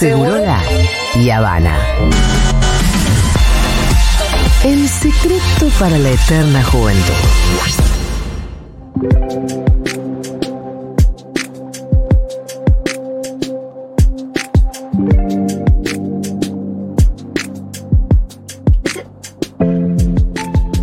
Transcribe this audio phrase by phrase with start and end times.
[0.00, 0.62] Segurola
[1.14, 1.76] y Habana.
[4.64, 7.12] El secreto para la eterna juventud.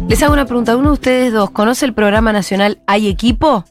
[0.08, 0.78] Les hago una pregunta.
[0.78, 3.66] ¿Uno de ustedes dos conoce el programa nacional Hay Equipo?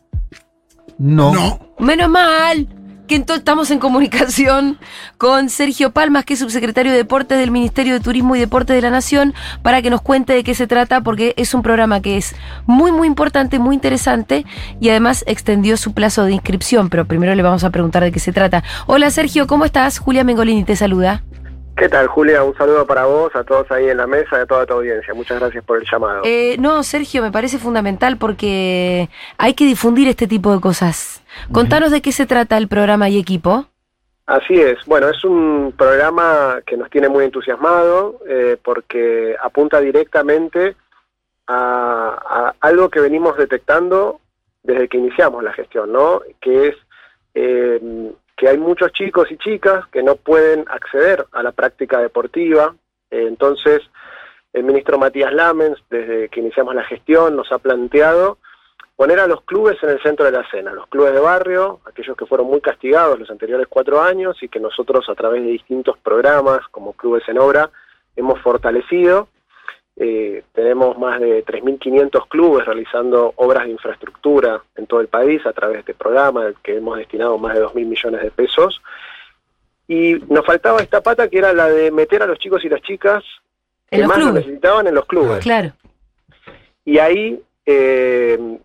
[0.98, 1.32] No.
[1.32, 1.60] No.
[1.78, 2.75] Menos mal
[3.06, 4.78] que entonces estamos en comunicación
[5.18, 8.82] con Sergio Palmas, que es subsecretario de Deportes del Ministerio de Turismo y Deportes de
[8.82, 12.16] la Nación, para que nos cuente de qué se trata, porque es un programa que
[12.16, 12.34] es
[12.66, 14.44] muy, muy importante, muy interesante
[14.80, 16.88] y además extendió su plazo de inscripción.
[16.88, 18.62] Pero primero le vamos a preguntar de qué se trata.
[18.86, 19.98] Hola Sergio, ¿cómo estás?
[19.98, 21.22] Julia Mengolini te saluda.
[21.76, 22.42] ¿Qué tal, Julia?
[22.42, 25.12] Un saludo para vos, a todos ahí en la mesa y a toda tu audiencia.
[25.12, 26.22] Muchas gracias por el llamado.
[26.24, 31.22] Eh, no, Sergio, me parece fundamental porque hay que difundir este tipo de cosas.
[31.52, 33.66] Contanos de qué se trata el programa y equipo.
[34.24, 34.78] Así es.
[34.86, 40.76] Bueno, es un programa que nos tiene muy entusiasmado eh, porque apunta directamente
[41.46, 44.20] a, a algo que venimos detectando
[44.62, 46.22] desde que iniciamos la gestión, ¿no?
[46.40, 46.76] Que es
[47.34, 52.74] eh, que hay muchos chicos y chicas que no pueden acceder a la práctica deportiva.
[53.10, 53.82] Eh, entonces,
[54.52, 58.38] el ministro Matías Lamens, desde que iniciamos la gestión, nos ha planteado
[58.96, 62.16] poner a los clubes en el centro de la escena, los clubes de barrio, aquellos
[62.16, 65.98] que fueron muy castigados los anteriores cuatro años y que nosotros a través de distintos
[65.98, 67.70] programas como Clubes en Obra
[68.16, 69.28] hemos fortalecido.
[69.98, 75.54] Eh, tenemos más de 3.500 clubes realizando obras de infraestructura en todo el país a
[75.54, 78.82] través de este programa, que hemos destinado más de 2.000 millones de pesos.
[79.88, 82.82] Y nos faltaba esta pata que era la de meter a los chicos y las
[82.82, 83.24] chicas
[83.90, 84.46] que más lo clubes.
[84.46, 85.38] necesitaban en los clubes.
[85.38, 85.72] Claro.
[86.84, 88.58] Y ahí eh,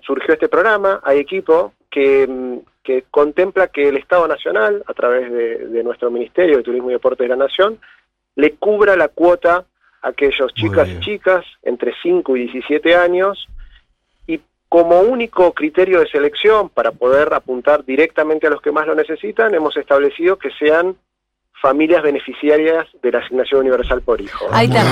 [0.00, 5.30] surgió este programa, hay equipo, que, mm, que contempla que el Estado Nacional, a través
[5.30, 7.78] de, de nuestro Ministerio de Turismo y Deportes de la Nación,
[8.34, 9.66] le cubra la cuota
[10.02, 13.48] aquellos chicas y chicas entre 5 y 17 años,
[14.26, 18.94] y como único criterio de selección para poder apuntar directamente a los que más lo
[18.94, 20.96] necesitan, hemos establecido que sean
[21.60, 24.46] familias beneficiarias de la asignación universal por hijo.
[24.50, 24.82] Ahí está.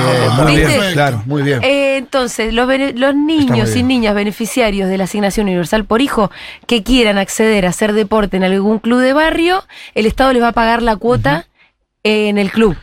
[0.42, 0.78] Muy ¿Viste?
[0.78, 1.62] bien, claro, muy bien.
[1.62, 6.30] Eh, entonces, los, los niños y niñas beneficiarios de la asignación universal por hijo
[6.66, 9.64] que quieran acceder a hacer deporte en algún club de barrio,
[9.94, 11.46] el Estado les va a pagar la cuota
[12.02, 12.76] en el club.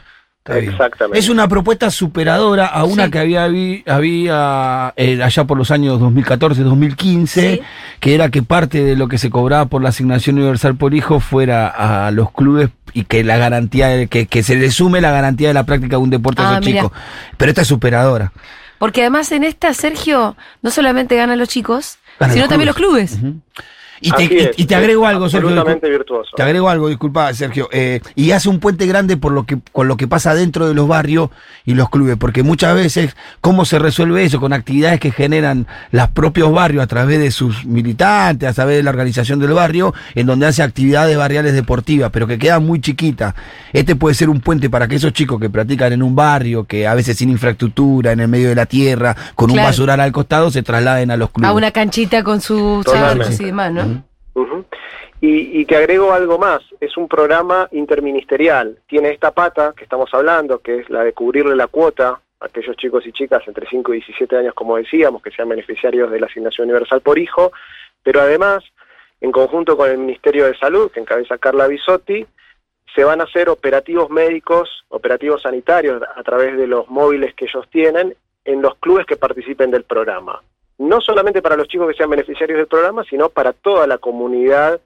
[0.48, 0.74] Está bien.
[0.74, 1.18] Exactamente.
[1.18, 3.12] Es una propuesta superadora a una Sí.
[3.12, 3.44] que había,
[3.88, 7.62] había eh, allá por los años 2014-2015, Sí.
[8.00, 11.20] que era que parte de lo que se cobraba por la asignación universal por hijo
[11.20, 11.68] fuera
[12.08, 15.48] a los clubes y que la garantía, de- que, que se le sume la garantía
[15.48, 16.82] de la práctica de un deporte a Ah, esos mira.
[16.84, 16.98] chicos.
[17.38, 18.32] Pero esta es superadora.
[18.78, 22.76] Porque además en esta, Sergio, no solamente ganan los chicos, Ganan sino los también los
[22.76, 23.18] clubes.
[24.06, 25.50] Y te, Así y- es, y te agrego algo, Sergio.
[25.50, 26.30] Absolutamente virtuoso.
[26.36, 27.68] Te agrego algo, disculpa, Sergio.
[27.72, 30.76] eh, y hace un puente grande por lo que, con lo que pasa dentro de
[30.76, 31.30] los barrios
[31.66, 34.40] y los clubes, porque muchas veces, ¿cómo se resuelve eso?
[34.40, 38.84] Con actividades que generan los propios barrios a través de sus militantes, a través de
[38.84, 43.34] la organización del barrio, en donde hace actividades barriales deportivas, pero que quedan muy chiquitas.
[43.74, 46.86] Este puede ser un puente para que esos chicos que practican en un barrio, que
[46.86, 50.52] a veces sin infraestructura, en el medio de la tierra, con un basural al costado,
[50.52, 51.50] se trasladen a los clubes.
[51.50, 53.95] A una canchita con sus charcos y demás, ¿no?
[55.22, 60.13] Y, y te agrego algo más, es un programa interministerial, tiene esta pata que estamos
[60.13, 63.94] hablando, que es la de cubrirle la cuota a aquellos chicos y chicas entre 5
[63.94, 67.53] y 17 años, como decíamos, que sean beneficiarios de la asignación universal por hijo,
[68.03, 68.63] pero además,
[69.22, 72.25] en conjunto con el Ministerio de Salud, que encabeza Carla Bisotti,
[72.94, 77.67] se van a hacer operativos médicos, operativos sanitarios a través de los móviles que ellos
[77.69, 78.16] tienen
[78.46, 80.41] en los clubes que participen del programa.
[80.78, 84.81] No solamente para los chicos que sean beneficiarios del programa, sino para toda la comunidad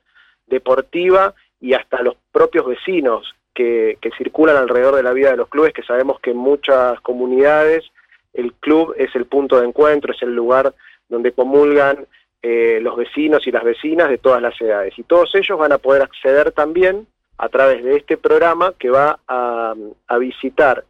[0.47, 5.73] deportiva y hasta los propios vecinos que, circulan alrededor de la vida de los clubes,
[5.73, 7.85] que sabemos que en muchas comunidades
[8.33, 10.73] el club es el punto de encuentro, es el lugar
[11.09, 12.05] donde comulgan
[12.41, 14.97] eh, los vecinos y las vecinas de todas las edades.
[14.97, 17.07] Y todos ellos van a poder acceder también
[17.37, 19.73] a través de este programa que va a,
[20.07, 20.85] a visitar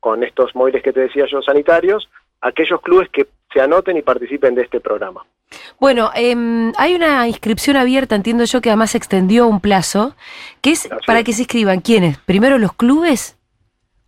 [0.00, 2.08] con estos móviles que te decía yo sanitarios,
[2.40, 5.24] aquellos clubes que se anoten y participen de este programa.
[5.78, 10.14] Bueno, em, hay una inscripción abierta, entiendo yo que además se extendió un plazo,
[10.60, 11.24] que es Así para es.
[11.24, 11.80] que se inscriban.
[11.80, 12.18] ¿Quiénes?
[12.18, 13.38] ¿Primero los clubes?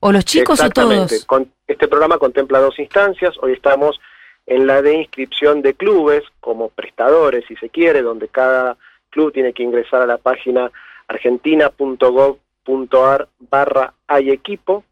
[0.00, 1.24] ¿O los chicos o todos?
[1.24, 3.34] Con- este programa contempla dos instancias.
[3.40, 3.98] Hoy estamos
[4.46, 8.76] en la de inscripción de clubes como prestadores, si se quiere, donde cada
[9.10, 10.70] club tiene que ingresar a la página
[11.08, 14.84] argentina.gov.ar barra hay equipo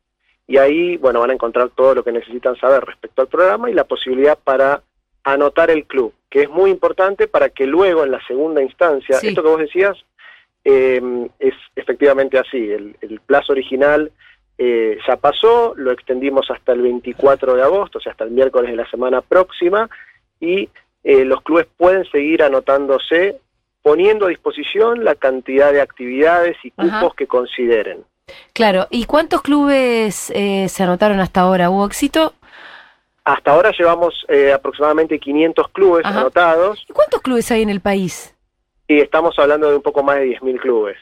[0.46, 3.75] y ahí, bueno, van a encontrar todo lo que necesitan saber respecto al programa y
[3.75, 4.82] la posibilidad para
[5.25, 9.29] anotar el club, que es muy importante para que luego en la segunda instancia, Sí.
[9.29, 9.96] esto que vos decías,
[10.64, 11.00] eh,
[11.38, 12.70] es efectivamente así.
[12.70, 14.11] El, el plazo original
[14.58, 18.70] eh, ya pasó, lo extendimos hasta el 24 de agosto, o sea, hasta el miércoles
[18.70, 19.88] de la semana próxima,
[20.41, 20.69] y
[21.02, 23.41] eh, los clubes pueden seguir anotándose
[23.82, 27.11] poniendo a disposición la cantidad de actividades y cupos Ajá.
[27.17, 28.05] que consideren.
[28.53, 31.71] Claro, ¿y cuántos clubes eh, se anotaron hasta ahora?
[31.71, 32.35] ¿Hubo éxito?
[33.25, 36.21] Hasta ahora llevamos eh, aproximadamente 500 clubes Ajá.
[36.21, 38.31] anotados ¿Y cuántos clubes hay en el país?
[38.87, 40.99] y estamos hablando de un poco más de 10.000 clubes.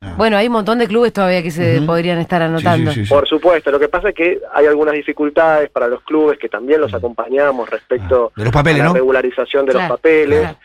[0.00, 0.14] Ah.
[0.16, 2.92] Bueno, hay un montón de clubes todavía que se podrían estar anotando.
[2.92, 3.12] sí, sí, sí.
[3.12, 6.80] Por supuesto, lo que pasa es que hay algunas dificultades para los clubes que también
[6.80, 8.94] los acompañamos respecto De los papeles, a la ¿no?
[8.94, 10.38] regularización de Claro, los papeles.
[10.40, 10.58] claro.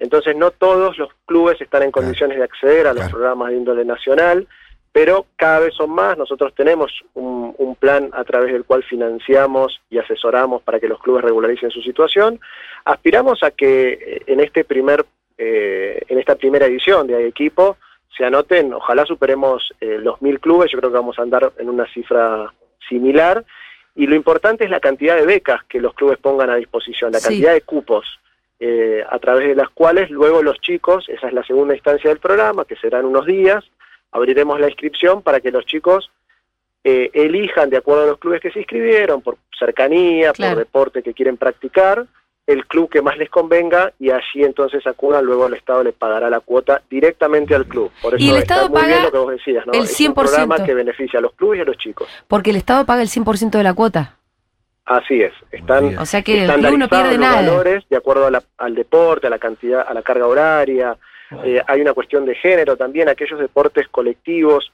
[0.00, 3.84] Entonces, no todos los clubes están en condiciones de acceder a los programas de índole
[3.84, 4.46] nacional,
[5.00, 6.18] pero cada vez son más.
[6.18, 10.98] Nosotros tenemos un, un plan a través del cual financiamos y asesoramos para que los
[11.00, 12.40] clubes regularicen su situación.
[12.84, 15.06] Aspiramos a que eh, en este primer,
[15.36, 17.76] eh, en esta primera edición de Hay Equipo
[18.16, 21.68] se anoten, ojalá superemos eh, los mil clubes, yo creo que vamos a andar en
[21.70, 22.52] una cifra
[22.88, 23.44] similar.
[23.94, 27.20] Y lo importante es la cantidad de becas que los clubes pongan a disposición, la
[27.20, 27.28] Sí.
[27.28, 28.18] cantidad de cupos
[28.58, 32.18] eh, a través de las cuales luego los chicos, esa es la segunda instancia del
[32.18, 33.62] programa, que serán unos días,
[34.12, 36.10] abriremos la inscripción para que los chicos
[36.84, 40.54] eh, elijan, de acuerdo a los clubes que se inscribieron, por cercanía, Claro.
[40.54, 42.06] por deporte que quieren practicar,
[42.46, 46.30] el club que más les convenga y allí entonces acudan, luego el Estado le pagará
[46.30, 47.90] la cuota directamente al club.
[48.00, 49.72] Por eso Y el está Estado muy bien paga lo que vos decías, ¿no?
[49.74, 50.14] el Es un 100%.
[50.14, 52.08] programa que beneficia a los clubes y a los chicos.
[52.26, 54.14] Porque el Estado paga el 100% de la cuota.
[54.86, 55.98] Así es, están.
[55.98, 57.42] O sea que el club no estandarizados pierde los nada.
[57.42, 60.96] valores de acuerdo a la- al deporte, a la cantidad, a la carga horaria.
[61.44, 64.72] Eh, hay una cuestión de género también, aquellos deportes colectivos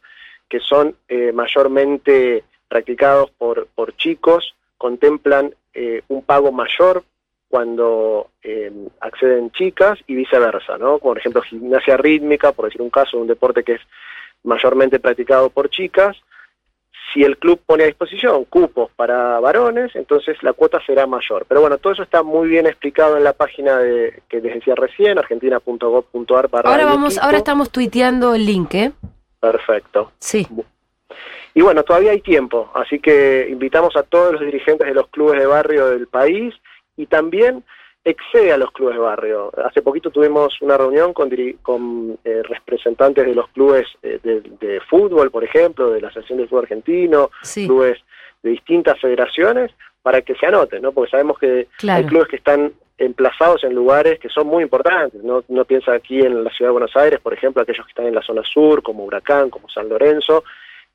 [0.48, 7.04] que son eh, mayormente practicados por, por chicos, contemplan eh, un pago mayor
[7.48, 10.98] cuando eh, acceden chicas y viceversa, ¿no?
[10.98, 13.80] Por ejemplo, gimnasia rítmica, por decir un caso, un deporte que es
[14.42, 16.16] mayormente practicado por chicas,
[17.14, 21.46] si el club pone a disposición cupos para varones, entonces la cuota será mayor.
[21.48, 24.74] Pero bueno, todo eso está muy bien explicado en la página de, que les decía
[24.74, 28.92] recién, argentina.gov.ar Ahora vamos, ahora estamos tuiteando el link, ¿eh?
[29.38, 30.10] Perfecto.
[30.18, 30.46] Sí.
[31.54, 35.38] Y bueno, todavía hay tiempo, así que invitamos a todos los dirigentes de los clubes
[35.38, 36.52] de barrio del país
[36.96, 37.62] y también
[38.04, 39.50] excede a los clubes de barrio.
[39.64, 41.30] Hace poquito tuvimos una reunión con,
[41.62, 46.38] con eh, representantes de los clubes eh, de, de fútbol, por ejemplo, de la Asociación
[46.38, 47.98] del Fútbol Argentino, Sí, clubes
[48.42, 49.72] de distintas federaciones,
[50.02, 50.92] para que se anoten, ¿no?
[50.92, 55.22] Porque sabemos que hay clubes que están emplazados en lugares que son muy importantes.
[55.24, 58.06] No, no piensa aquí en la ciudad de Buenos Aires, por ejemplo, aquellos que están
[58.06, 60.44] en la zona sur, como Huracán, como San Lorenzo,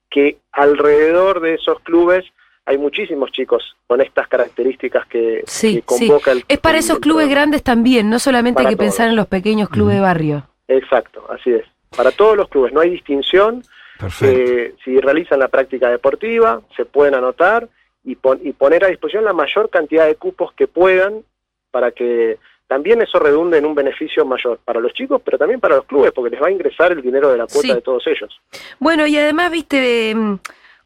[0.10, 2.24] que alrededor de esos clubes
[2.70, 6.08] hay muchísimos chicos con estas características que, Sí, que sí.
[6.08, 9.10] convoca el Es para el- esos el clubes grandes también, no solamente hay que pensar
[9.10, 10.44] en los pequeños clubes de barrio.
[10.68, 11.66] Exacto, así es.
[11.98, 13.64] Para todos los clubes, no hay distinción.
[14.00, 14.40] Perfecto.
[14.52, 17.68] Eh, si realizan la práctica deportiva, se pueden anotar
[18.04, 21.24] y, pon- y poner a disposición la mayor cantidad de cupos que puedan
[21.72, 22.38] para que
[22.68, 26.12] también eso redunde en un beneficio mayor para los chicos, pero también para los clubes,
[26.12, 27.74] porque les va a ingresar el dinero de la cuota Sí.
[27.74, 28.40] de todos ellos.
[28.78, 30.36] Bueno, y además, viste, mm,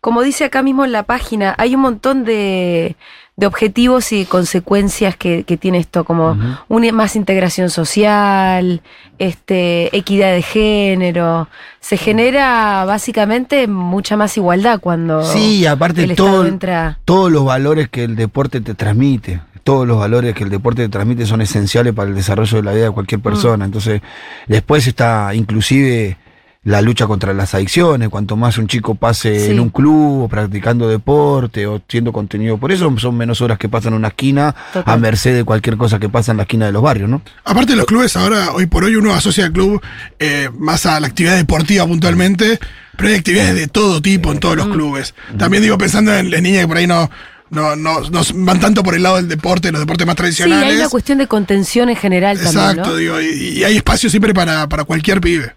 [0.04, 2.98] como dice acá mismo en la página, hay un montón de,
[3.38, 8.82] de objetivos y consecuencias que, que tiene esto, como una más integración social,
[9.18, 11.48] este, equidad de género.
[11.80, 17.00] Se genera básicamente mucha más igualdad cuando Sí, aparte el todo, entra.
[17.06, 20.90] todos los valores que el deporte te transmite, todos los valores que el deporte te
[20.90, 23.24] transmite son esenciales para el desarrollo de la vida de cualquier Mm.
[23.24, 23.64] persona.
[23.64, 24.02] Entonces,
[24.48, 26.18] después está inclusive
[26.66, 29.52] la lucha contra las adicciones, cuanto más un chico pase Sí.
[29.52, 32.58] en un club, o practicando deporte o siendo contenido.
[32.58, 34.94] Por eso son menos horas que pasan en una esquina Total.
[34.94, 37.22] a merced de cualquier cosa que pasa en la esquina de los barrios, ¿no?
[37.44, 39.82] Aparte los clubes ahora, hoy por hoy uno asocia al club
[40.20, 42.58] eh, más a la actividad deportiva puntualmente,
[42.96, 45.14] pero hay actividades de todo tipo en todos los clubes.
[45.38, 47.10] También digo pensando en las niñas que por ahí no,
[47.50, 50.70] no, no, no van tanto por el lado del deporte, los deportes más Sí, tradicionales.
[50.70, 52.96] hay una cuestión de contención en general Exacto, también, ¿no?
[52.96, 55.56] digo, y, y hay espacio siempre para, para cualquier pibe.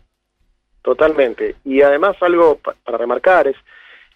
[0.87, 1.57] Totalmente.
[1.65, 3.57] Y además algo pa- para remarcar es,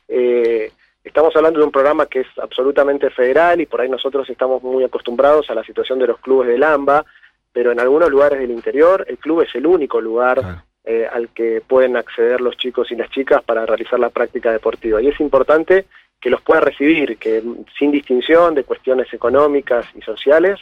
[0.07, 0.71] eh,
[1.03, 4.85] estamos hablando de un programa que es absolutamente federal y por ahí nosotros estamos muy
[4.85, 7.05] acostumbrados a la situación de los clubes del AMBA,
[7.53, 11.61] pero en algunos lugares del interior el club es el único lugar eh, al que
[11.67, 15.03] pueden acceder los chicos y las chicas para realizar la práctica deportiva.
[15.03, 15.87] Y es importante
[16.21, 20.61] que los pueda recibir, que mm, sin distinción de cuestiones económicas y sociales,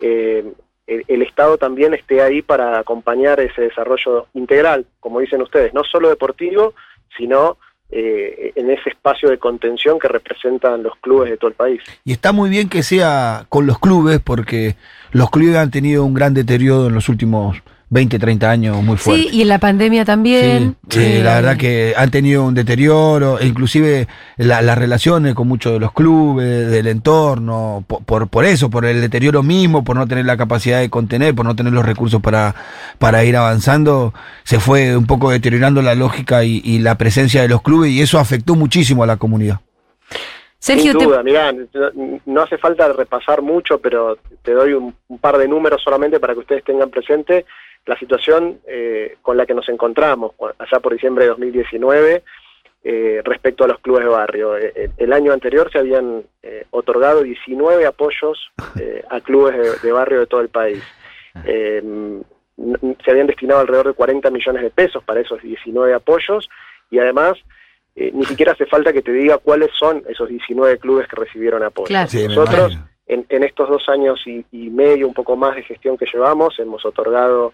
[0.00, 0.44] eh,
[0.86, 6.08] el, Estado también esté ahí para acompañar ese desarrollo integral, como dicen ustedes, no solo
[6.08, 6.74] deportivo,
[7.16, 7.58] sino
[7.90, 11.82] eh, en ese espacio de contención que representan los clubes de todo el país.
[12.04, 14.76] Y está muy bien que sea con los clubes, porque
[15.12, 17.62] los clubes han tenido un gran deterioro en los últimos
[17.94, 19.24] 20, 30 años muy fuerte.
[19.24, 20.76] Sí, y en la pandemia también.
[20.88, 24.08] Sí, sí, Eh, la verdad que han tenido un deterioro, e inclusive
[24.38, 28.86] la- las relaciones con muchos de los clubes, del entorno, po- por, por, eso, por
[28.86, 32.22] el deterioro mismo, por no tener la capacidad de contener, por no tener los recursos
[32.22, 32.54] para,
[32.98, 37.48] para ir avanzando, se fue un poco deteriorando la lógica y, y la presencia de
[37.48, 39.60] los clubes y eso afectó muchísimo a la comunidad.
[40.58, 41.60] Sergio, Sin te- duda, mirá, no,
[42.24, 46.34] no hace falta repasar mucho, pero te doy un, un par de números solamente para
[46.34, 47.44] que ustedes tengan presente
[47.86, 52.22] la situación eh, con la que nos encontramos allá por diciembre de 2019
[52.84, 54.56] eh, respecto a los clubes de barrio.
[54.56, 58.50] Eh, eh, el año anterior se habían eh, otorgado 19 apoyos
[59.08, 60.82] a clubes de, de barrio de todo el país.
[61.44, 66.48] Se habían destinado alrededor de 40 millones de pesos para esos 19 apoyos
[66.90, 67.34] y además
[67.94, 71.86] ni siquiera hace falta que te diga cuáles son esos 19 clubes que recibieron apoyo.
[71.88, 72.08] Claro.
[72.08, 75.62] Sí, me Nosotros, en, en estos dos años y, y medio, un poco más de
[75.62, 77.52] gestión que llevamos, hemos otorgado,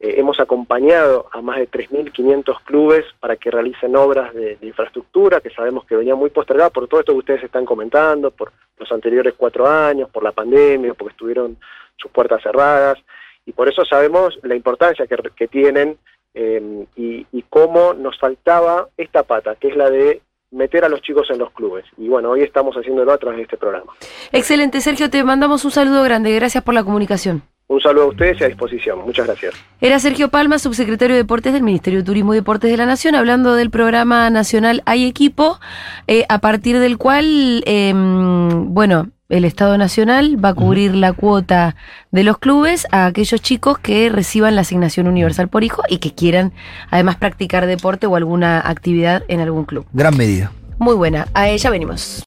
[0.00, 5.50] eh, hemos acompañado a más de 3.500 clubes para que realicen obras de, infraestructura, que
[5.50, 9.34] sabemos que venían muy postergadas por todo esto que ustedes están comentando, por los anteriores
[9.36, 11.56] cuatro años, por la pandemia, porque estuvieron
[11.96, 12.98] sus puertas cerradas,
[13.44, 15.98] y por eso sabemos la importancia que, que tienen
[16.34, 21.02] eh, y, y cómo nos faltaba esta pata, que es la de meter a los
[21.02, 21.84] chicos en los clubes.
[21.96, 23.92] Y bueno, hoy estamos haciéndolo a través de este programa.
[24.32, 26.32] excelente, Sergio, te mandamos un saludo grande.
[26.34, 27.42] Gracias por la comunicación.
[27.68, 28.98] Un saludo a ustedes y a disposición.
[29.04, 29.54] Muchas gracias.
[29.80, 33.14] Era Sergio Palma, subsecretario de Deportes del Ministerio de Turismo y Deportes de la Nación,
[33.14, 35.60] hablando del programa nacional Hay Equipo,
[36.06, 41.76] eh, a partir del cual, eh, bueno, el Estado Nacional va a cubrir la cuota
[42.10, 46.14] de los clubes a aquellos chicos que reciban la asignación universal por hijo y que
[46.14, 46.54] quieran
[46.90, 49.84] además practicar deporte o alguna actividad en algún club.
[49.92, 50.50] Gran medida.
[50.78, 52.16] Muy buena, a ella venimos.